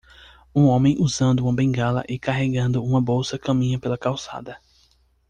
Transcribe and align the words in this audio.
Um 0.55 0.65
homem 0.65 0.95
usando 0.99 1.41
uma 1.41 1.53
bengala 1.55 2.03
e 2.09 2.17
carregando 2.17 2.83
uma 2.83 2.99
bolsa 2.99 3.37
caminha 3.37 3.77
pela 3.79 3.99
calçada. 3.99 4.57